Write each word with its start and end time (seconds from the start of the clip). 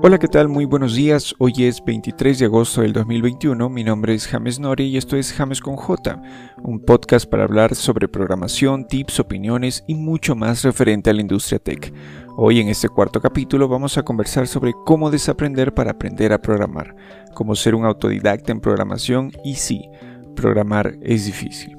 Hola, 0.00 0.20
¿qué 0.20 0.28
tal? 0.28 0.48
Muy 0.48 0.64
buenos 0.64 0.94
días. 0.94 1.34
Hoy 1.38 1.52
es 1.64 1.84
23 1.84 2.38
de 2.38 2.44
agosto 2.44 2.82
del 2.82 2.92
2021. 2.92 3.68
Mi 3.68 3.82
nombre 3.82 4.14
es 4.14 4.28
James 4.28 4.60
Nori 4.60 4.84
y 4.84 4.96
esto 4.96 5.16
es 5.16 5.32
James 5.32 5.60
con 5.60 5.74
J, 5.74 6.22
un 6.62 6.78
podcast 6.78 7.28
para 7.28 7.42
hablar 7.42 7.74
sobre 7.74 8.06
programación, 8.06 8.86
tips, 8.86 9.18
opiniones 9.18 9.82
y 9.88 9.96
mucho 9.96 10.36
más 10.36 10.62
referente 10.62 11.10
a 11.10 11.14
la 11.14 11.20
industria 11.20 11.58
tech. 11.58 11.92
Hoy 12.36 12.60
en 12.60 12.68
este 12.68 12.88
cuarto 12.88 13.20
capítulo 13.20 13.66
vamos 13.66 13.98
a 13.98 14.04
conversar 14.04 14.46
sobre 14.46 14.72
cómo 14.86 15.10
desaprender 15.10 15.74
para 15.74 15.90
aprender 15.90 16.32
a 16.32 16.40
programar, 16.40 16.94
cómo 17.34 17.56
ser 17.56 17.74
un 17.74 17.84
autodidacta 17.84 18.52
en 18.52 18.60
programación 18.60 19.32
y 19.42 19.56
sí, 19.56 19.90
programar 20.36 20.96
es 21.02 21.26
difícil. 21.26 21.76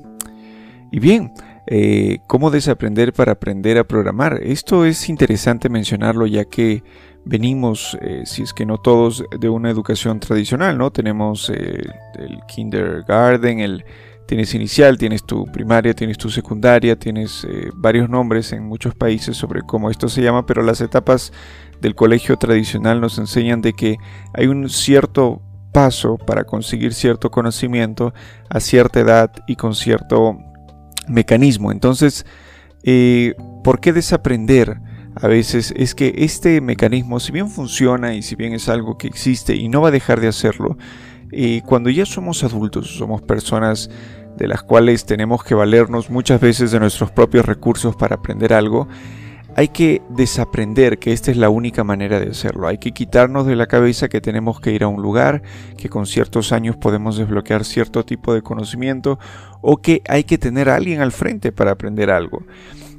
Y 0.91 0.99
bien, 0.99 1.31
eh, 1.67 2.19
¿cómo 2.27 2.49
desaprender 2.51 3.13
para 3.13 3.33
aprender 3.33 3.77
a 3.77 3.83
programar? 3.83 4.41
Esto 4.43 4.85
es 4.85 5.07
interesante 5.07 5.69
mencionarlo 5.69 6.25
ya 6.25 6.45
que 6.45 6.83
venimos, 7.29 7.95
eh, 8.01 8.23
si 8.25 8.41
es 8.41 8.53
que 8.53 8.65
no 8.65 8.79
todos, 8.79 9.23
de 9.39 9.49
una 9.49 9.69
educación 9.69 10.19
tradicional, 10.19 10.77
¿no? 10.77 10.89
Tenemos 10.89 11.51
eh, 11.51 11.83
el 12.15 12.39
kindergarten, 12.47 13.59
el, 13.59 13.85
tienes 14.27 14.55
inicial, 14.55 14.97
tienes 14.97 15.23
tu 15.23 15.45
primaria, 15.45 15.93
tienes 15.93 16.17
tu 16.17 16.31
secundaria, 16.31 16.97
tienes 16.97 17.45
eh, 17.47 17.69
varios 17.75 18.09
nombres 18.09 18.51
en 18.51 18.63
muchos 18.63 18.95
países 18.95 19.37
sobre 19.37 19.61
cómo 19.61 19.91
esto 19.91 20.09
se 20.09 20.23
llama, 20.23 20.47
pero 20.47 20.63
las 20.63 20.81
etapas 20.81 21.31
del 21.79 21.93
colegio 21.93 22.35
tradicional 22.35 22.99
nos 22.99 23.19
enseñan 23.19 23.61
de 23.61 23.73
que 23.73 23.97
hay 24.33 24.47
un 24.47 24.67
cierto 24.67 25.39
paso 25.71 26.17
para 26.17 26.45
conseguir 26.45 26.95
cierto 26.95 27.29
conocimiento 27.29 28.11
a 28.49 28.59
cierta 28.59 29.01
edad 29.01 29.31
y 29.47 29.55
con 29.55 29.75
cierto 29.75 30.35
mecanismo. 31.07 31.71
Entonces, 31.71 32.25
¿por 33.63 33.79
qué 33.79 33.93
desaprender? 33.93 34.81
A 35.21 35.27
veces 35.27 35.73
es 35.75 35.95
que 35.95 36.13
este 36.17 36.61
mecanismo, 36.61 37.19
si 37.19 37.31
bien 37.31 37.49
funciona 37.49 38.13
y 38.13 38.21
si 38.21 38.35
bien 38.35 38.53
es 38.53 38.69
algo 38.69 38.97
que 38.97 39.07
existe 39.07 39.55
y 39.55 39.67
no 39.67 39.81
va 39.81 39.89
a 39.89 39.91
dejar 39.91 40.21
de 40.21 40.27
hacerlo, 40.27 40.77
eh, 41.31 41.61
cuando 41.65 41.89
ya 41.89 42.05
somos 42.05 42.43
adultos, 42.43 42.97
somos 42.97 43.21
personas 43.21 43.89
de 44.37 44.47
las 44.47 44.63
cuales 44.63 45.05
tenemos 45.05 45.43
que 45.43 45.55
valernos 45.55 46.09
muchas 46.09 46.39
veces 46.39 46.71
de 46.71 46.79
nuestros 46.79 47.11
propios 47.11 47.45
recursos 47.45 47.95
para 47.95 48.15
aprender 48.15 48.53
algo, 48.53 48.87
hay 49.55 49.67
que 49.67 50.01
desaprender 50.09 50.99
que 50.99 51.11
esta 51.11 51.31
es 51.31 51.37
la 51.37 51.49
única 51.49 51.83
manera 51.83 52.19
de 52.19 52.29
hacerlo. 52.29 52.67
Hay 52.67 52.77
que 52.77 52.91
quitarnos 52.91 53.45
de 53.45 53.57
la 53.57 53.65
cabeza 53.65 54.07
que 54.07 54.21
tenemos 54.21 54.61
que 54.61 54.71
ir 54.71 54.83
a 54.83 54.87
un 54.87 55.01
lugar, 55.01 55.41
que 55.75 55.89
con 55.89 56.05
ciertos 56.05 56.53
años 56.53 56.77
podemos 56.77 57.17
desbloquear 57.17 57.65
cierto 57.65 58.05
tipo 58.05 58.33
de 58.33 58.41
conocimiento 58.41 59.19
o 59.61 59.77
que 59.77 60.01
hay 60.07 60.23
que 60.23 60.37
tener 60.37 60.69
a 60.69 60.75
alguien 60.75 61.01
al 61.01 61.11
frente 61.11 61.51
para 61.51 61.71
aprender 61.71 62.09
algo. 62.09 62.43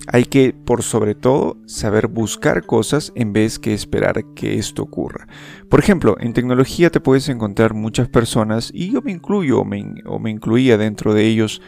Hay 0.08 0.24
que, 0.24 0.52
por 0.52 0.82
sobre 0.82 1.14
todo, 1.14 1.58
saber 1.66 2.08
buscar 2.08 2.64
cosas 2.64 3.12
en 3.14 3.32
vez 3.32 3.58
que 3.58 3.74
esperar 3.74 4.24
que 4.34 4.58
esto 4.58 4.82
ocurra. 4.82 5.28
Por 5.68 5.80
ejemplo, 5.80 6.16
en 6.20 6.32
tecnología 6.32 6.90
te 6.90 7.00
puedes 7.00 7.28
encontrar 7.28 7.74
muchas 7.74 8.08
personas, 8.08 8.70
y 8.74 8.92
yo 8.92 9.02
me 9.02 9.12
incluyo 9.12 9.60
o 9.60 9.64
me, 9.64 10.30
incluía 10.30 10.78
dentro 10.78 11.14
de 11.14 11.26
ellos, 11.26 11.60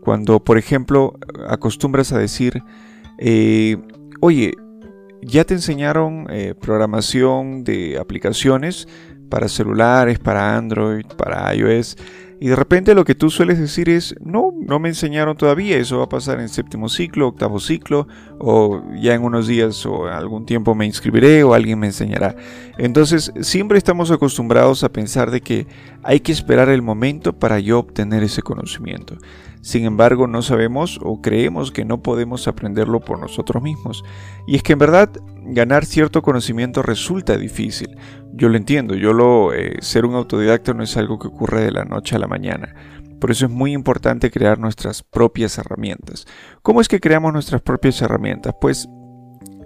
cuando, 0.00 0.44
por 0.44 0.58
ejemplo, 0.58 1.18
acostumbras 1.48 2.12
a 2.12 2.18
decir, 2.18 2.62
eh, 3.18 3.76
oye, 4.20 4.54
ya 5.22 5.44
te 5.44 5.54
enseñaron 5.54 6.26
eh, 6.30 6.54
programación 6.60 7.64
de 7.64 7.98
aplicaciones 7.98 8.86
para 9.28 9.48
celulares, 9.48 10.18
para 10.18 10.56
Android, 10.56 11.06
para 11.16 11.54
iOS. 11.54 11.96
Y 12.40 12.48
de 12.48 12.56
repente 12.56 12.94
lo 12.94 13.04
que 13.04 13.16
tú 13.16 13.30
sueles 13.30 13.58
decir 13.58 13.88
es, 13.88 14.14
no, 14.20 14.52
no 14.56 14.78
me 14.78 14.88
enseñaron 14.88 15.36
todavía, 15.36 15.76
eso 15.76 15.98
va 15.98 16.04
a 16.04 16.08
pasar 16.08 16.40
en 16.40 16.48
séptimo 16.48 16.88
ciclo, 16.88 17.26
octavo 17.26 17.58
ciclo, 17.58 18.06
o 18.38 18.82
ya 19.00 19.14
en 19.14 19.24
unos 19.24 19.48
días 19.48 19.84
o 19.86 20.06
algún 20.06 20.46
tiempo 20.46 20.74
me 20.76 20.86
inscribiré 20.86 21.42
o 21.42 21.54
alguien 21.54 21.80
me 21.80 21.88
enseñará. 21.88 22.36
Entonces 22.78 23.32
siempre 23.40 23.76
estamos 23.76 24.12
acostumbrados 24.12 24.84
a 24.84 24.92
pensar 24.92 25.32
de 25.32 25.40
que 25.40 25.66
hay 26.04 26.20
que 26.20 26.30
esperar 26.30 26.68
el 26.68 26.82
momento 26.82 27.32
para 27.32 27.58
yo 27.58 27.80
obtener 27.80 28.22
ese 28.22 28.42
conocimiento. 28.42 29.16
Sin 29.60 29.84
embargo, 29.84 30.26
no 30.28 30.42
sabemos 30.42 31.00
o 31.02 31.20
creemos 31.20 31.72
que 31.72 31.84
no 31.84 32.02
podemos 32.02 32.46
aprenderlo 32.46 33.00
por 33.00 33.18
nosotros 33.18 33.62
mismos. 33.62 34.04
Y 34.46 34.56
es 34.56 34.62
que 34.62 34.74
en 34.74 34.78
verdad 34.78 35.10
ganar 35.48 35.84
cierto 35.84 36.22
conocimiento 36.22 36.82
resulta 36.82 37.36
difícil. 37.36 37.96
Yo 38.32 38.48
lo 38.48 38.56
entiendo, 38.56 38.94
yo 38.94 39.12
lo 39.12 39.52
eh, 39.52 39.76
ser 39.80 40.04
un 40.04 40.14
autodidacta 40.14 40.74
no 40.74 40.82
es 40.82 40.96
algo 40.96 41.18
que 41.18 41.28
ocurre 41.28 41.62
de 41.62 41.72
la 41.72 41.84
noche 41.84 42.16
a 42.16 42.18
la 42.18 42.26
mañana. 42.26 42.74
Por 43.20 43.30
eso 43.30 43.46
es 43.46 43.50
muy 43.50 43.72
importante 43.72 44.30
crear 44.30 44.58
nuestras 44.58 45.02
propias 45.02 45.58
herramientas. 45.58 46.26
¿Cómo 46.62 46.80
es 46.80 46.88
que 46.88 47.00
creamos 47.00 47.32
nuestras 47.32 47.62
propias 47.62 48.00
herramientas? 48.00 48.54
Pues 48.60 48.88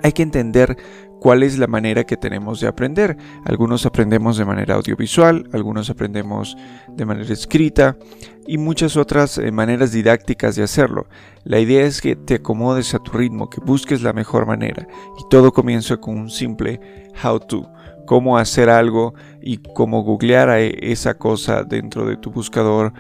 hay 0.02 0.12
que 0.12 0.22
entender 0.22 0.76
cuál 1.22 1.44
es 1.44 1.56
la 1.56 1.68
manera 1.68 2.02
que 2.02 2.16
tenemos 2.16 2.58
de 2.58 2.66
aprender. 2.66 3.16
Algunos 3.44 3.86
aprendemos 3.86 4.38
de 4.38 4.44
manera 4.44 4.74
audiovisual, 4.74 5.48
algunos 5.52 5.88
aprendemos 5.88 6.56
de 6.88 7.04
manera 7.04 7.32
escrita 7.32 7.96
y 8.44 8.58
muchas 8.58 8.96
otras 8.96 9.38
eh, 9.38 9.52
maneras 9.52 9.92
didácticas 9.92 10.56
de 10.56 10.64
hacerlo. 10.64 11.06
La 11.44 11.60
idea 11.60 11.86
es 11.86 12.00
que 12.00 12.16
te 12.16 12.34
acomodes 12.34 12.92
a 12.94 12.98
tu 12.98 13.12
ritmo, 13.12 13.48
que 13.48 13.60
busques 13.60 14.02
la 14.02 14.12
mejor 14.12 14.46
manera 14.46 14.88
y 15.16 15.22
todo 15.30 15.52
comienza 15.52 15.96
con 15.96 16.18
un 16.18 16.28
simple 16.28 16.80
how 17.22 17.38
to 17.38 17.70
cómo 18.04 18.36
hacer 18.36 18.68
algo 18.68 19.14
y 19.40 19.58
cómo 19.58 20.02
googlear 20.02 20.48
a 20.48 20.58
esa 20.58 21.14
cosa 21.14 21.62
dentro 21.62 22.04
de 22.04 22.16
tu 22.16 22.32
buscador, 22.32 22.92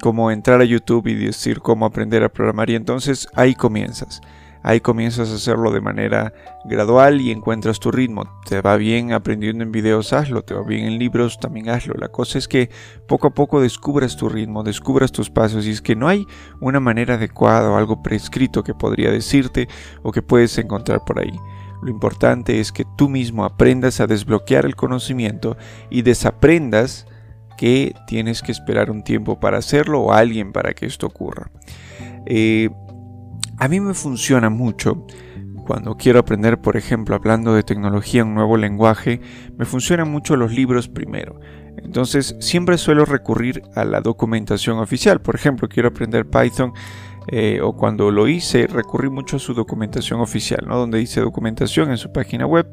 cómo 0.00 0.30
entrar 0.30 0.60
a 0.60 0.64
YouTube 0.64 1.08
y 1.08 1.14
decir 1.14 1.58
cómo 1.58 1.86
aprender 1.86 2.22
a 2.22 2.28
programar 2.28 2.70
y 2.70 2.76
entonces 2.76 3.26
ahí 3.34 3.56
comienzas. 3.56 4.20
Ahí 4.64 4.80
comienzas 4.80 5.30
a 5.30 5.34
hacerlo 5.34 5.70
de 5.72 5.82
manera 5.82 6.32
gradual 6.64 7.20
y 7.20 7.30
encuentras 7.30 7.78
tu 7.78 7.90
ritmo. 7.90 8.40
Te 8.48 8.62
va 8.62 8.76
bien 8.76 9.12
aprendiendo 9.12 9.62
en 9.62 9.70
videos, 9.70 10.14
hazlo. 10.14 10.40
Te 10.40 10.54
va 10.54 10.62
bien 10.62 10.86
en 10.86 10.98
libros, 10.98 11.38
también 11.38 11.68
hazlo. 11.68 11.92
La 11.98 12.08
cosa 12.08 12.38
es 12.38 12.48
que 12.48 12.70
poco 13.06 13.26
a 13.26 13.34
poco 13.34 13.60
descubras 13.60 14.16
tu 14.16 14.30
ritmo, 14.30 14.62
descubras 14.62 15.12
tus 15.12 15.28
pasos 15.28 15.66
y 15.66 15.70
es 15.70 15.82
que 15.82 15.94
no 15.94 16.08
hay 16.08 16.26
una 16.60 16.80
manera 16.80 17.16
adecuada 17.16 17.70
o 17.70 17.76
algo 17.76 18.02
prescrito 18.02 18.64
que 18.64 18.72
podría 18.72 19.10
decirte 19.10 19.68
o 20.02 20.12
que 20.12 20.22
puedes 20.22 20.56
encontrar 20.56 21.04
por 21.04 21.20
ahí. 21.20 21.38
Lo 21.82 21.90
importante 21.90 22.58
es 22.58 22.72
que 22.72 22.86
tú 22.96 23.10
mismo 23.10 23.44
aprendas 23.44 24.00
a 24.00 24.06
desbloquear 24.06 24.64
el 24.64 24.76
conocimiento 24.76 25.58
y 25.90 26.00
desaprendas 26.00 27.06
que 27.58 27.94
tienes 28.06 28.40
que 28.40 28.52
esperar 28.52 28.90
un 28.90 29.04
tiempo 29.04 29.38
para 29.38 29.58
hacerlo 29.58 30.00
o 30.00 30.12
alguien 30.12 30.52
para 30.52 30.72
que 30.72 30.86
esto 30.86 31.06
ocurra. 31.06 31.50
Eh, 32.24 32.70
a 33.58 33.68
mí 33.68 33.80
me 33.80 33.94
funciona 33.94 34.50
mucho 34.50 35.06
cuando 35.64 35.96
quiero 35.96 36.18
aprender, 36.18 36.60
por 36.60 36.76
ejemplo, 36.76 37.16
hablando 37.16 37.54
de 37.54 37.62
tecnología, 37.62 38.24
un 38.24 38.34
nuevo 38.34 38.56
lenguaje, 38.56 39.20
me 39.56 39.64
funcionan 39.64 40.10
mucho 40.10 40.36
los 40.36 40.52
libros 40.52 40.88
primero. 40.88 41.40
Entonces, 41.78 42.36
siempre 42.40 42.78
suelo 42.78 43.04
recurrir 43.04 43.62
a 43.74 43.84
la 43.84 44.00
documentación 44.00 44.78
oficial. 44.78 45.20
Por 45.20 45.34
ejemplo, 45.34 45.68
quiero 45.68 45.88
aprender 45.88 46.28
Python 46.28 46.72
eh, 47.28 47.60
o 47.62 47.74
cuando 47.74 48.10
lo 48.10 48.28
hice, 48.28 48.66
recurrí 48.66 49.08
mucho 49.08 49.36
a 49.36 49.40
su 49.40 49.54
documentación 49.54 50.20
oficial, 50.20 50.64
¿no? 50.66 50.76
donde 50.76 50.98
dice 50.98 51.20
documentación 51.20 51.90
en 51.90 51.96
su 51.96 52.12
página 52.12 52.46
web. 52.46 52.70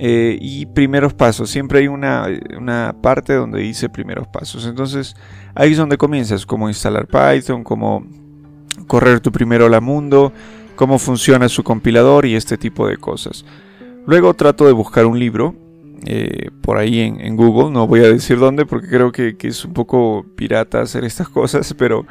Eh, 0.00 0.38
y 0.40 0.64
primeros 0.66 1.12
pasos, 1.12 1.50
siempre 1.50 1.80
hay 1.80 1.88
una, 1.88 2.28
una, 2.56 2.94
parte 3.02 3.34
donde 3.34 3.60
dice 3.60 3.88
primeros 3.88 4.28
pasos. 4.28 4.64
Entonces 4.64 5.16
ahí 5.56 5.72
es 5.72 5.76
donde 5.76 5.96
comienzas, 5.96 6.46
cómo 6.46 6.68
instalar 6.68 7.08
Python, 7.08 7.64
cómo 7.64 8.06
correr 8.86 9.20
tu 9.20 9.32
primer 9.32 9.62
hola 9.62 9.80
mundo, 9.80 10.32
cómo 10.76 10.98
funciona 10.98 11.48
su 11.48 11.62
compilador 11.64 12.26
y 12.26 12.34
este 12.34 12.56
tipo 12.56 12.86
de 12.86 12.96
cosas. 12.96 13.44
Luego 14.06 14.34
trato 14.34 14.66
de 14.66 14.72
buscar 14.72 15.06
un 15.06 15.18
libro 15.18 15.54
eh, 16.06 16.50
por 16.62 16.78
ahí 16.78 17.00
en, 17.00 17.36
Google, 17.36 17.72
no 17.72 17.86
voy 17.86 18.00
a 18.00 18.08
decir 18.08 18.38
dónde 18.38 18.64
porque 18.64 18.88
creo 18.88 19.10
que, 19.10 19.36
es 19.40 19.64
un 19.64 19.72
poco 19.72 20.24
pirata 20.36 20.80
hacer 20.80 21.04
estas 21.04 21.28
cosas, 21.30 21.74
pero 21.74 22.06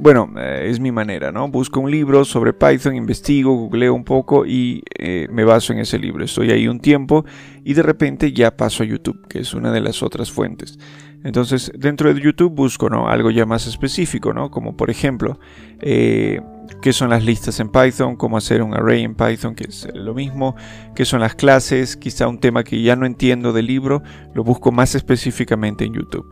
bueno, 0.00 0.32
eh, 0.38 0.68
es 0.70 0.80
mi 0.80 0.92
manera, 0.92 1.32
¿no? 1.32 1.48
Busco 1.48 1.80
un 1.80 1.90
libro 1.90 2.24
sobre 2.24 2.52
Python, 2.52 2.94
investigo, 2.94 3.54
googleo 3.54 3.94
un 3.94 4.04
poco 4.04 4.46
y 4.46 4.82
eh, 4.98 5.28
me 5.30 5.44
baso 5.44 5.72
en 5.72 5.80
ese 5.80 5.98
libro. 5.98 6.24
Estoy 6.24 6.50
ahí 6.50 6.68
un 6.68 6.80
tiempo 6.80 7.24
y 7.64 7.74
de 7.74 7.82
repente 7.82 8.32
ya 8.32 8.56
paso 8.56 8.82
a 8.82 8.86
YouTube, 8.86 9.26
que 9.28 9.40
es 9.40 9.54
una 9.54 9.72
de 9.72 9.80
las 9.80 10.02
otras 10.02 10.30
fuentes. 10.30 10.78
Entonces, 11.24 11.72
dentro 11.74 12.12
de 12.12 12.20
YouTube 12.20 12.54
busco 12.54 12.90
¿no? 12.90 13.08
algo 13.08 13.30
ya 13.30 13.46
más 13.46 13.66
específico, 13.66 14.34
¿no? 14.34 14.50
como 14.50 14.76
por 14.76 14.90
ejemplo, 14.90 15.40
eh, 15.80 16.40
qué 16.82 16.92
son 16.92 17.08
las 17.08 17.24
listas 17.24 17.60
en 17.60 17.70
Python, 17.70 18.16
cómo 18.16 18.36
hacer 18.36 18.62
un 18.62 18.74
array 18.74 19.02
en 19.02 19.14
Python, 19.14 19.54
que 19.54 19.64
es 19.64 19.88
lo 19.94 20.12
mismo, 20.12 20.54
qué 20.94 21.06
son 21.06 21.20
las 21.20 21.34
clases, 21.34 21.96
quizá 21.96 22.28
un 22.28 22.40
tema 22.40 22.62
que 22.62 22.82
ya 22.82 22.94
no 22.94 23.06
entiendo 23.06 23.54
del 23.54 23.66
libro, 23.66 24.02
lo 24.34 24.44
busco 24.44 24.70
más 24.70 24.94
específicamente 24.94 25.86
en 25.86 25.94
YouTube. 25.94 26.30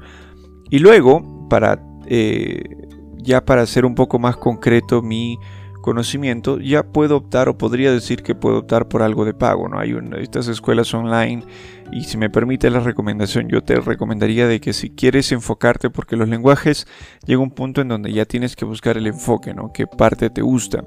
Y 0.68 0.78
luego, 0.78 1.48
para, 1.48 1.82
eh, 2.06 2.62
ya 3.16 3.46
para 3.46 3.62
hacer 3.62 3.86
un 3.86 3.94
poco 3.94 4.18
más 4.18 4.36
concreto 4.36 5.00
mi 5.00 5.38
conocimiento, 5.82 6.58
ya 6.58 6.82
puedo 6.82 7.16
optar 7.16 7.50
o 7.50 7.58
podría 7.58 7.92
decir 7.92 8.22
que 8.22 8.34
puedo 8.34 8.60
optar 8.60 8.88
por 8.88 9.02
algo 9.02 9.26
de 9.26 9.34
pago. 9.34 9.68
¿no? 9.68 9.78
Hay 9.78 9.94
estas 10.20 10.48
escuelas 10.48 10.94
online 10.94 11.44
y 11.92 12.04
si 12.04 12.16
me 12.16 12.30
permite 12.30 12.70
la 12.70 12.80
recomendación, 12.80 13.48
yo 13.48 13.62
te 13.62 13.76
recomendaría 13.76 14.46
de 14.46 14.60
que 14.60 14.72
si 14.72 14.88
quieres 14.88 15.30
enfocarte, 15.32 15.90
porque 15.90 16.16
los 16.16 16.28
lenguajes 16.28 16.86
llega 17.26 17.42
un 17.42 17.50
punto 17.50 17.82
en 17.82 17.88
donde 17.88 18.12
ya 18.12 18.24
tienes 18.24 18.56
que 18.56 18.64
buscar 18.64 18.96
el 18.96 19.06
enfoque, 19.06 19.52
¿no? 19.52 19.72
¿Qué 19.72 19.86
parte 19.86 20.30
te 20.30 20.40
gusta? 20.40 20.82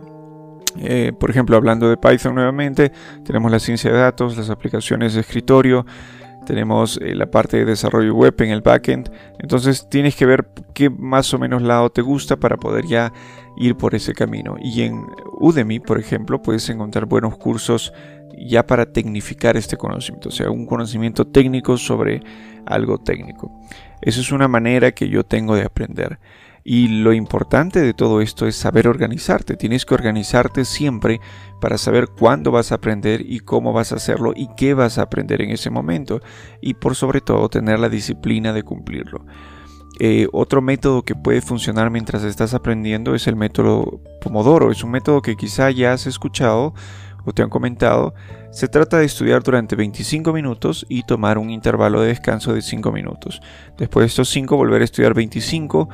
Eh, 0.78 1.14
por 1.18 1.30
ejemplo, 1.30 1.56
hablando 1.56 1.90
de 1.90 1.98
Python 1.98 2.36
nuevamente, 2.36 2.92
tenemos 3.24 3.52
la 3.52 3.60
ciencia 3.60 3.92
de 3.92 3.98
datos, 3.98 4.36
las 4.36 4.50
aplicaciones 4.50 5.14
de 5.14 5.22
escritorio, 5.22 5.86
tenemos 6.46 6.98
eh, 7.02 7.16
la 7.16 7.26
parte 7.26 7.58
de 7.58 7.66
desarrollo 7.66 8.16
web 8.16 8.36
en 8.40 8.52
el 8.52 8.62
backend. 8.62 9.12
Entonces 9.40 9.88
tienes 9.90 10.16
que 10.16 10.26
ver 10.26 10.48
qué 10.74 10.90
más 10.90 11.34
o 11.34 11.40
menos 11.40 11.62
lado 11.62 11.90
te 11.90 12.02
gusta 12.02 12.38
para 12.38 12.58
poder 12.58 12.86
ya 12.86 13.12
ir 13.58 13.76
por 13.76 13.96
ese 13.96 14.14
camino. 14.14 14.56
Y 14.62 14.84
en 14.84 15.06
Udemy, 15.40 15.80
por 15.80 16.00
ejemplo, 16.00 16.42
puedes 16.42 16.70
encontrar 16.70 17.06
buenos 17.06 17.38
cursos 17.38 17.94
ya 18.38 18.66
para 18.66 18.86
tecnificar 18.86 19.58
este 19.58 19.78
conocimiento, 19.78 20.30
o 20.30 20.32
sea, 20.32 20.50
un 20.50 20.66
conocimiento 20.66 21.26
técnico 21.26 21.78
sobre 21.78 22.22
algo 22.66 22.98
técnico. 22.98 23.52
Esa 24.02 24.20
es 24.20 24.32
una 24.32 24.48
manera 24.48 24.92
que 24.92 25.10
yo 25.10 25.24
tengo 25.24 25.56
de 25.56 25.64
aprender. 25.64 26.20
Y 26.68 26.88
lo 26.88 27.14
importante 27.14 27.80
de 27.80 27.94
todo 27.94 28.22
esto 28.22 28.48
es 28.48 28.56
saber 28.56 28.88
organizarte. 28.88 29.56
Tienes 29.56 29.86
que 29.86 29.94
organizarte 29.94 30.66
siempre 30.66 31.22
para 31.62 31.78
saber 31.78 32.08
cuándo 32.08 32.50
vas 32.50 32.72
a 32.72 32.76
aprender 32.76 33.22
y 33.24 33.42
cómo 33.42 33.72
vas 33.72 33.92
a 33.92 33.98
hacerlo 33.98 34.34
y 34.36 34.50
qué 34.58 34.74
vas 34.74 34.98
a 34.98 35.04
aprender 35.04 35.44
en 35.44 35.52
ese 35.52 35.70
momento. 35.70 36.22
Y 36.62 36.74
por 36.74 36.96
sobre 36.96 37.22
todo 37.22 37.50
tener 37.50 37.80
la 37.80 37.88
disciplina 37.88 38.52
de 38.52 38.64
cumplirlo. 38.64 39.24
Eh, 40.00 40.28
otro 40.34 40.64
método 40.64 41.04
que 41.04 41.14
puede 41.14 41.42
funcionar 41.42 41.92
mientras 41.92 42.24
estás 42.24 42.56
aprendiendo 42.56 43.14
es 43.14 43.28
el 43.28 43.36
método 43.36 44.02
Pomodoro. 44.20 44.72
Es 44.72 44.84
un 44.84 44.90
método 44.90 45.22
que 45.22 45.36
quizá 45.36 45.70
ya 45.70 45.94
has 45.94 46.08
escuchado 46.08 46.74
te 47.34 47.42
han 47.44 47.50
comentado. 47.50 48.14
Se 48.52 48.68
trata 48.68 48.98
de 48.98 49.06
estudiar 49.06 49.44
durante 49.44 49.76
25 49.76 50.32
minutos 50.34 50.86
y 50.90 51.04
tomar 51.04 51.38
un 51.38 51.50
intervalo 51.50 52.02
de 52.02 52.10
descanso 52.10 52.54
de 52.54 52.62
5 52.62 52.92
minutos. 52.92 53.42
Después 53.78 54.04
de 54.04 54.08
estos 54.08 54.30
5 54.30 54.56
volver 54.56 54.82
a 54.82 54.86
estudiar 54.86 55.14
25 55.14 55.90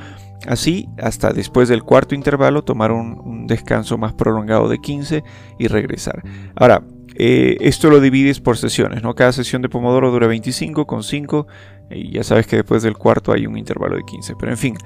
Así, 0.47 0.89
hasta 0.97 1.33
después 1.33 1.69
del 1.69 1.83
cuarto 1.83 2.15
intervalo, 2.15 2.63
tomar 2.63 2.91
un, 2.91 3.45
descanso 3.45 3.97
más 3.97 4.13
prolongado 4.13 4.69
de 4.69 4.79
15 4.79 5.23
y 5.59 5.67
regresar. 5.67 6.23
Ahora, 6.55 6.83
eh, 7.15 7.57
esto 7.59 7.89
lo 7.89 7.99
divides 7.99 8.39
por 8.39 8.57
sesiones, 8.57 9.03
¿no? 9.03 9.13
Cada 9.13 9.33
sesión 9.33 9.61
de 9.61 9.69
Pomodoro 9.69 10.09
dura 10.11 10.27
25 10.27 10.87
con 10.87 11.03
5 11.03 11.47
y 11.93 12.11
ya 12.11 12.23
sabes 12.23 12.47
que 12.47 12.57
después 12.57 12.83
del 12.83 12.97
cuarto 12.97 13.31
hay 13.31 13.47
un 13.47 13.57
intervalo 13.57 13.95
de 13.95 14.03
15. 14.03 14.35
Pero 14.39 14.51
en 14.51 14.57
fin, 14.57 14.77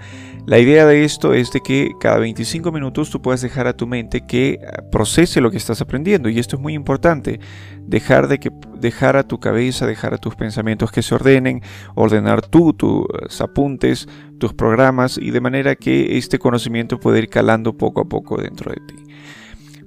la 0.45 0.59
idea 0.59 0.85
de 0.85 1.03
esto 1.03 1.33
es 1.33 1.51
de 1.51 1.61
que 1.61 1.91
cada 1.99 2.17
25 2.17 2.71
minutos 2.71 3.09
tú 3.09 3.21
puedas 3.21 3.41
dejar 3.41 3.67
a 3.67 3.75
tu 3.75 3.87
mente 3.87 4.25
que 4.25 4.59
ah, 4.65 4.81
procese 4.91 5.41
lo 5.41 5.51
que 5.51 5.57
estás 5.57 5.81
aprendiendo. 5.81 6.29
Y 6.29 6.39
esto 6.39 6.55
es 6.55 6.61
muy 6.61 6.73
importante. 6.73 7.39
Dejar, 7.81 8.27
de 8.27 8.39
que, 8.39 8.51
dejar 8.79 9.17
a 9.17 9.23
tu 9.23 9.39
cabeza, 9.39 9.85
dejar 9.85 10.13
a 10.13 10.17
tus 10.17 10.35
pensamientos 10.35 10.91
que 10.91 11.01
se 11.01 11.15
ordenen, 11.15 11.61
ordenar 11.95 12.41
tú 12.41 12.73
tus 12.73 13.05
apuntes, 13.41 14.07
tus 14.39 14.53
programas 14.53 15.17
y 15.17 15.31
de 15.31 15.41
manera 15.41 15.75
que 15.75 16.17
este 16.17 16.39
conocimiento 16.39 16.99
pueda 16.99 17.19
ir 17.19 17.29
calando 17.29 17.77
poco 17.77 18.01
a 18.01 18.05
poco 18.05 18.37
dentro 18.37 18.71
de 18.71 18.81
ti. 18.85 18.95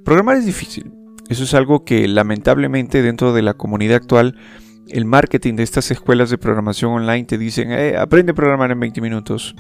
Programar 0.04 0.36
es 0.36 0.46
difícil. 0.46 0.92
Eso 1.28 1.44
es 1.44 1.52
algo 1.52 1.84
que 1.84 2.08
lamentablemente 2.08 3.02
dentro 3.02 3.32
de 3.32 3.42
la 3.42 3.54
comunidad 3.54 3.96
actual 3.96 4.36
el 4.90 5.04
marketing 5.04 5.54
de 5.54 5.62
estas 5.62 5.90
escuelas 5.90 6.30
de 6.30 6.38
programación 6.38 6.92
online 6.92 7.24
te 7.24 7.38
dicen, 7.38 7.72
eh, 7.72 7.96
aprende 7.96 8.32
a 8.32 8.34
programar 8.34 8.70
en 8.70 8.80
20 8.80 9.00
minutos. 9.00 9.54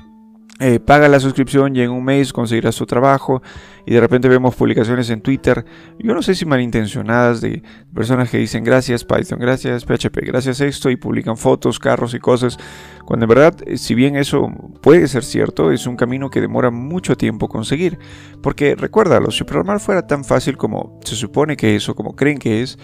Eh, 0.60 0.80
paga 0.80 1.06
la 1.06 1.20
suscripción 1.20 1.76
y 1.76 1.82
en 1.82 1.90
un 1.90 2.04
mes 2.04 2.32
conseguirás 2.32 2.74
tu 2.74 2.84
trabajo 2.84 3.40
y 3.86 3.94
de 3.94 4.00
repente 4.00 4.28
vemos 4.28 4.56
publicaciones 4.56 5.08
en 5.08 5.20
Twitter, 5.20 5.64
yo 6.00 6.14
no 6.14 6.20
sé 6.20 6.34
si 6.34 6.46
malintencionadas 6.46 7.40
de 7.40 7.62
personas 7.94 8.28
que 8.28 8.38
dicen 8.38 8.64
gracias 8.64 9.04
Python, 9.04 9.38
gracias 9.38 9.84
PHP, 9.84 10.16
gracias 10.26 10.60
esto 10.60 10.90
y 10.90 10.96
publican 10.96 11.36
fotos, 11.36 11.78
carros 11.78 12.12
y 12.14 12.18
cosas, 12.18 12.58
cuando 13.04 13.26
en 13.26 13.28
verdad 13.28 13.54
eh, 13.66 13.78
si 13.78 13.94
bien 13.94 14.16
eso 14.16 14.50
puede 14.82 15.06
ser 15.06 15.22
cierto, 15.22 15.70
es 15.70 15.86
un 15.86 15.94
camino 15.94 16.28
que 16.28 16.40
demora 16.40 16.72
mucho 16.72 17.16
tiempo 17.16 17.48
conseguir, 17.48 17.96
porque 18.42 18.74
recuérdalo, 18.74 19.30
si 19.30 19.44
programar 19.44 19.78
fuera 19.78 20.08
tan 20.08 20.24
fácil 20.24 20.56
como 20.56 20.98
se 21.04 21.14
supone 21.14 21.56
que 21.56 21.76
es 21.76 21.88
o 21.88 21.94
como 21.94 22.16
creen 22.16 22.38
que 22.38 22.62
es, 22.62 22.80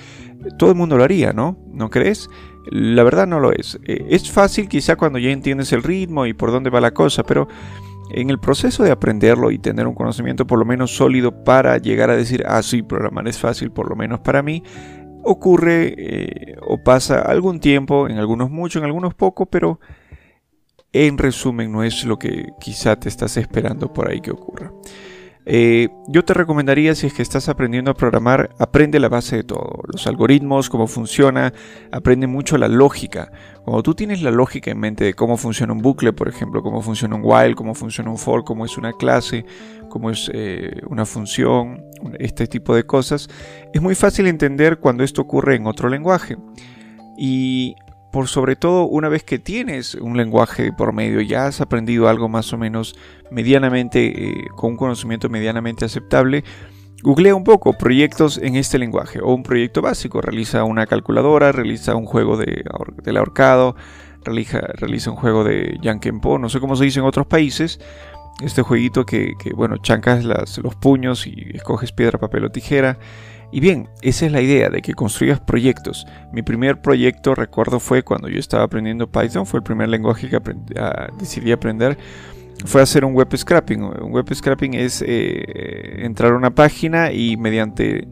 todo 0.59 0.71
el 0.71 0.77
mundo 0.77 0.97
lo 0.97 1.03
haría, 1.03 1.33
¿no? 1.33 1.59
¿No 1.73 1.91
crees? 1.91 2.29
La 2.71 3.03
verdad 3.03 3.27
no 3.27 3.41
lo 3.41 3.53
es. 3.53 3.79
Eh, 3.85 4.07
es 4.11 4.31
fácil 4.31 4.69
quizá 4.69 4.97
cuando 4.97 5.19
ya 5.19 5.31
entiendes 5.31 5.73
el 5.73 5.83
ritmo 5.83 6.27
y 6.27 6.35
por 6.35 6.51
dónde 6.51 6.71
va 6.71 6.81
la 6.81 6.93
cosa, 6.93 7.23
pero 7.23 7.49
en 8.11 8.31
el 8.31 8.39
proceso 8.39 8.83
de 8.83 8.91
aprenderlo 8.91 9.51
y 9.51 9.59
tener 9.59 9.87
un 9.87 9.95
conocimiento 9.95 10.47
por 10.47 10.59
lo 10.59 10.65
menos 10.65 10.95
sólido 10.95 11.45
para 11.45 11.79
llegar 11.79 12.11
a 12.11 12.17
decir, 12.17 12.45
ah, 12.47 12.63
sí, 12.63 12.83
programar 12.83 13.27
es 13.29 13.39
fácil, 13.39 13.71
por 13.71 13.89
lo 13.89 13.97
menos 13.97 14.21
para 14.21 14.43
mí, 14.43 14.63
ocurre 15.23 15.95
eh, 15.97 16.57
o 16.67 16.79
pasa 16.83 17.21
algún 17.23 17.61
tiempo, 17.61 18.09
en 18.09 18.19
algunos 18.19 18.51
mucho, 18.51 18.79
en 18.79 18.85
algunos 18.85 19.15
poco, 19.15 19.47
pero 19.47 19.81
en 20.93 21.19
resumen 21.19 21.73
no 21.73 21.83
es 21.83 22.05
lo 22.05 22.19
que 22.19 22.53
quizá 22.61 22.97
te 22.97 23.09
estás 23.09 23.37
esperando 23.37 23.93
por 23.93 24.09
ahí 24.11 24.21
que 24.21 24.31
ocurra. 24.31 24.73
Eh, 25.47 25.89
yo 26.09 26.25
te 26.25 26.33
recomendaría, 26.33 26.95
si 26.95 27.07
es 27.07 27.13
que 27.13 27.23
estás 27.23 27.49
aprendiendo 27.49 27.91
a 27.91 27.95
programar, 27.95 28.51
aprende 28.59 28.99
la 28.99 29.09
base 29.09 29.37
de 29.37 29.45
todo, 29.45 29.81
los 29.93 30.07
algoritmos, 30.07 30.71
cómo 30.71 30.87
funciona, 30.87 31.53
aprende 31.93 32.27
mucho 32.27 32.57
la 32.57 32.69
lógica. 32.69 33.31
Cuando 33.63 33.83
tú 33.83 33.95
tienes 33.95 34.23
la 34.23 34.31
lógica 34.31 34.71
en 34.71 34.81
mente 34.81 35.05
de 35.05 35.15
cómo 35.15 35.37
funciona 35.37 35.73
un 35.73 35.83
bucle, 35.83 36.13
por 36.13 36.29
ejemplo, 36.29 36.63
cómo 36.63 36.81
funciona 36.81 37.17
un 37.17 37.23
while, 37.25 37.55
cómo 37.55 37.75
funciona 37.75 38.11
un 38.11 38.19
for, 38.19 38.45
cómo 38.45 38.65
es 38.65 38.79
una 38.79 38.93
clase, 38.93 39.45
cómo 39.91 40.11
es 40.11 40.31
eh, 40.33 40.81
una 40.89 41.05
función, 41.05 41.85
este 42.19 42.47
tipo 42.47 42.75
de 42.75 42.85
cosas, 42.85 43.29
es 43.73 43.83
muy 43.83 43.95
fácil 43.95 44.27
entender 44.27 44.79
cuando 44.79 45.05
esto 45.05 45.23
ocurre 45.23 45.57
en 45.57 45.67
otro 45.67 45.89
lenguaje. 45.91 46.37
Por 48.15 48.29
sobre 48.29 48.55
todo 48.55 48.85
una 48.85 49.09
vez 49.09 49.25
que 49.25 49.41
tienes 49.41 49.97
un 49.97 50.17
lenguaje 50.17 50.71
por 50.71 50.93
medio, 50.93 51.21
ya 51.21 51.47
has 51.47 51.61
aprendido 51.61 52.09
algo 52.09 52.29
más 52.29 52.53
o 52.53 52.57
menos 52.57 52.95
medianamente, 53.33 54.07
eh, 54.07 54.47
con 54.55 54.71
un 54.71 54.77
conocimiento 54.77 55.29
medianamente 55.29 55.85
aceptable, 55.85 56.45
googlea 57.03 57.35
un 57.35 57.43
poco 57.43 57.73
proyectos 57.73 58.39
en 58.39 58.55
este 58.55 58.79
lenguaje. 58.79 59.19
O 59.21 59.35
un 59.35 59.43
proyecto 59.43 59.83
básico, 59.83 60.21
realiza 60.21 60.63
una 60.63 60.87
calculadora, 60.87 61.51
realiza 61.51 61.97
un 61.97 62.07
juego 62.07 62.37
de, 62.37 62.63
del 63.03 63.17
ahorcado, 63.17 63.75
realiza, 64.25 64.61
realiza 64.61 65.11
un 65.11 65.17
juego 65.17 65.43
de 65.43 65.77
Yankenpo, 65.83 66.39
no 66.39 66.49
sé 66.49 66.61
cómo 66.61 66.77
se 66.77 66.85
dice 66.85 67.01
en 67.01 67.07
otros 67.07 67.27
países, 67.27 67.81
este 68.45 68.63
jueguito 68.63 69.05
que, 69.05 69.35
bueno, 69.57 69.79
chancas 69.79 70.25
los 70.25 70.77
puños 70.77 71.27
y 71.27 71.51
escoges 71.53 71.91
piedra, 71.91 72.21
papel 72.21 72.45
o 72.45 72.51
tijera 72.51 72.97
y 73.53 73.61
bien, 73.61 73.89
esa 74.03 74.27
es 74.27 74.33
la 74.33 74.41
idea 74.41 74.69
de 74.69 74.83
que 74.83 74.95
construyas 74.95 75.41
proyectos. 75.41 76.07
Mi 76.33 76.43
primer 76.43 76.81
proyecto, 76.81 77.35
recuerdo, 77.35 77.81
fue 77.81 78.03
cuando 78.03 78.29
yo 78.29 78.39
estaba 78.39 78.65
aprendiendo 78.65 79.11
Python, 79.11 79.47
fue 79.47 79.59
el 79.59 79.65
primer 79.65 79.89
lenguaje 79.89 80.29
que 80.29 80.41
ah, 80.79 81.09
decidí 81.19 81.53
aprender. 81.53 81.97
Fue 82.65 82.81
hacer 82.81 83.05
un 83.05 83.15
web 83.15 83.29
scrapping. 83.37 83.83
Un 83.83 84.13
web 84.13 84.33
scrapping 84.33 84.75
es 84.75 85.03
eh, 85.07 86.05
entrar 86.05 86.33
a 86.33 86.37
una 86.37 86.55
página 86.55 87.13
y 87.13 87.37
mediante 87.37 88.07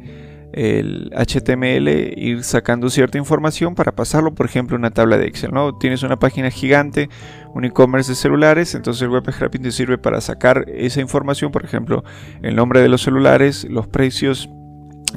el 0.53 1.11
HTML 1.17 1.89
ir 2.17 2.45
sacando 2.45 2.91
cierta 2.91 3.19
información 3.19 3.75
para 3.75 3.93
pasarlo, 3.93 4.35
por 4.35 4.47
ejemplo, 4.47 4.77
a 4.77 4.79
una 4.79 4.91
tabla 4.91 5.17
de 5.17 5.27
Excel. 5.27 5.51
¿no? 5.53 5.77
Tienes 5.77 6.03
una 6.03 6.19
página 6.19 6.51
gigante, 6.51 7.09
un 7.55 7.65
e-commerce 7.65 8.13
de 8.13 8.17
celulares, 8.17 8.75
entonces 8.75 9.03
el 9.03 9.09
web 9.09 9.25
scrapping 9.31 9.63
te 9.63 9.73
sirve 9.73 9.99
para 9.99 10.21
sacar 10.21 10.67
esa 10.69 11.01
información, 11.01 11.51
por 11.51 11.65
ejemplo, 11.65 12.05
el 12.43 12.55
nombre 12.55 12.81
de 12.81 12.89
los 12.89 13.03
celulares, 13.03 13.65
los 13.65 13.87
precios, 13.89 14.51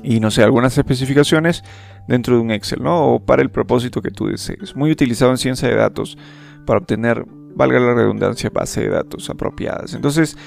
y 0.03 0.19
no 0.19 0.31
sé, 0.31 0.43
algunas 0.43 0.77
especificaciones 0.77 1.63
dentro 2.07 2.35
de 2.35 2.41
un 2.41 2.51
Excel, 2.51 2.83
¿no? 2.83 3.13
O 3.13 3.19
para 3.19 3.41
el 3.41 3.49
propósito 3.49 4.01
que 4.01 4.11
tú 4.11 4.27
desees. 4.27 4.75
Muy 4.75 4.91
utilizado 4.91 5.31
en 5.31 5.37
ciencia 5.37 5.67
de 5.67 5.75
datos 5.75 6.17
para 6.65 6.79
obtener, 6.79 7.25
valga 7.55 7.79
la 7.79 7.93
redundancia, 7.93 8.49
base 8.49 8.81
de 8.81 8.89
datos 8.89 9.29
apropiadas. 9.29 9.93
Entonces, 9.93 10.37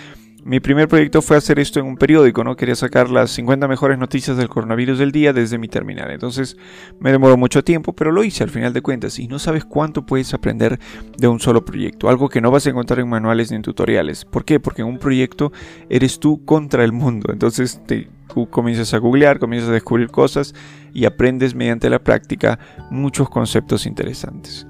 mi 0.49 0.61
primer 0.61 0.89
proyecto 0.89 1.21
fue 1.21 1.37
hacer 1.37 1.59
esto 1.59 1.79
en 1.79 1.85
un 1.85 1.99
periódico, 1.99 2.43
¿no? 2.43 2.57
Quería 2.57 2.75
sacar 2.75 3.11
las 3.11 3.33
50 3.33 3.69
mejores 3.69 3.99
noticias 3.99 4.39
del 4.39 4.49
coronavirus 4.49 4.99
del 4.99 5.13
día 5.13 5.35
desde 5.35 5.59
mi 5.59 5.69
terminal. 5.69 6.11
Entonces 6.11 6.57
me 6.99 7.13
demoró 7.13 7.37
mucho 7.37 7.63
tiempo, 7.63 7.93
pero 7.93 8.13
lo 8.13 8.25
hice 8.25 8.45
al 8.45 8.49
final 8.49 8.73
de 8.73 8.81
cuentas. 8.81 9.19
Y 9.19 9.29
no 9.29 9.39
sabes 9.39 9.67
cuánto 9.67 10.07
puedes 10.07 10.33
aprender 10.33 10.81
de 11.19 11.29
un 11.29 11.39
solo 11.39 11.67
proyecto. 11.67 12.09
Algo 12.09 12.31
que 12.31 12.41
no 12.41 12.51
vas 12.51 12.67
a 12.67 12.71
encontrar 12.71 12.99
en 13.01 13.11
manuales 13.11 13.51
ni 13.51 13.57
en 13.57 13.63
tutoriales. 13.63 14.25
¿Por 14.25 14.47
qué? 14.47 14.59
Porque 14.59 14.81
en 14.81 14.89
un 14.89 14.99
proyecto 14.99 15.53
eres 15.91 16.19
tú 16.19 16.43
contra 16.47 16.83
el 16.83 16.93
mundo. 16.93 17.31
Entonces 17.31 17.83
te 17.87 18.09
comienzas 18.51 18.95
a 18.95 18.99
googlear, 18.99 19.39
comienzas 19.39 19.69
a 19.69 19.75
descubrir 19.75 20.09
cosas 20.09 20.55
y 20.95 21.05
aprendes 21.05 21.55
mediante 21.55 21.91
la 21.91 21.99
práctica 21.99 22.59
muchos 22.91 23.29
conceptos 23.29 23.85
interesantes. 23.85 24.67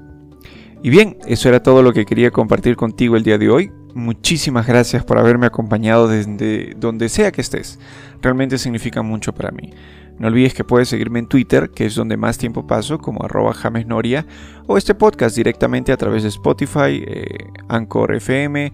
Y 0.83 0.91
bien, 0.91 1.19
eso 1.29 1.49
era 1.49 1.63
todo 1.63 1.85
lo 1.85 1.93
que 1.93 2.05
quería 2.05 2.33
compartir 2.33 2.75
contigo 2.75 3.17
el 3.17 3.23
día 3.23 3.39
de 3.39 3.49
hoy 3.49 3.71
muchísimas 3.95 4.67
gracias 4.67 5.05
por 5.05 5.19
haberme 5.19 5.47
acompañado 5.47 6.09
desde 6.09 6.75
donde 6.77 7.09
sea 7.09 7.33
que 7.33 7.41
estés. 7.41 7.79
Realmente 8.23 8.59
significa 8.59 9.03
mucho 9.03 9.35
para 9.35 9.51
mí. 9.51 9.73
No 10.19 10.27
olvides 10.27 10.53
que 10.53 10.65
puedes 10.65 10.89
seguirme 10.89 11.21
en 11.21 11.29
Twitter, 11.29 11.71
que 11.71 11.87
es 11.87 11.95
donde 11.95 12.17
más 12.17 12.39
tiempo 12.39 12.67
paso, 12.67 12.99
como 12.99 13.25
arroba 13.25 13.55
jamesnoria, 13.55 14.27
o 14.67 14.77
este 14.77 14.95
podcast 14.95 15.37
directamente 15.37 15.93
a 15.93 15.97
través 15.97 16.25
de 16.25 16.29
Spotify, 16.31 17.05
eh, 17.07 17.25
Anchor 17.69 18.15
FM 18.15 18.73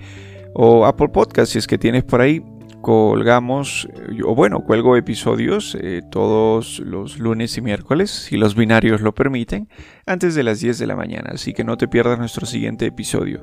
o 0.55 0.87
Apple 0.87 1.09
Podcast, 1.09 1.53
si 1.53 1.59
es 1.59 1.67
que 1.67 1.79
tienes 1.79 2.05
por 2.05 2.21
ahí. 2.21 2.43
Colgamos, 2.81 3.89
eh, 3.95 4.21
o 4.25 4.35
bueno, 4.35 4.61
cuelgo 4.61 4.97
episodios 4.97 5.77
eh, 5.81 6.03
todos 6.11 6.81
los 6.81 7.19
lunes 7.19 7.57
y 7.59 7.61
miércoles, 7.61 8.11
si 8.11 8.37
los 8.37 8.55
binarios 8.55 9.01
lo 9.01 9.15
permiten, 9.15 9.69
antes 10.07 10.35
de 10.35 10.43
las 10.45 10.61
10 10.61 10.79
de 10.79 10.87
la 10.87 10.97
mañana, 10.97 11.31
así 11.35 11.53
que 11.53 11.65
no 11.65 11.77
te 11.77 11.89
pierdas 11.89 12.19
nuestro 12.19 12.47
siguiente 12.47 12.87
episodio. 12.87 13.43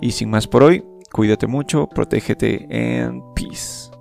Y 0.00 0.12
sin 0.12 0.30
más 0.30 0.46
por 0.46 0.62
hoy, 0.62 0.82
Cuídate 1.12 1.46
mucho, 1.46 1.86
protégete 1.86 2.66
en 2.70 3.22
peace. 3.34 3.91